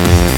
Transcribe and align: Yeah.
Yeah. 0.00 0.29